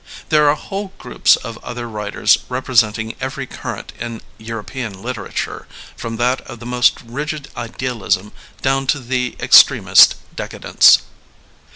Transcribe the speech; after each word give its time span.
There 0.29 0.49
are 0.49 0.55
whole 0.55 0.93
groups 0.97 1.35
of 1.35 1.63
other 1.63 1.87
writers 1.87 2.39
representing 2.49 3.15
every 3.21 3.45
current 3.45 3.93
in 3.99 4.21
European 4.39 4.99
literature, 5.03 5.67
from 5.95 6.17
that 6.17 6.41
of 6.47 6.59
the 6.59 6.65
most 6.65 6.99
rigid 7.05 7.49
idealism 7.55 8.31
down 8.63 8.87
to 8.87 8.99
the 8.99 9.35
extremest 9.39 10.15
de 10.35 10.47
cadence. 10.47 11.01